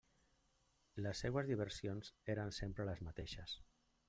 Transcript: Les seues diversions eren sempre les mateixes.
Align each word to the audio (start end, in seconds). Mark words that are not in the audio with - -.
Les 1.07 1.21
seues 1.25 1.51
diversions 1.51 2.11
eren 2.37 2.57
sempre 2.63 2.89
les 2.91 3.05
mateixes. 3.11 3.55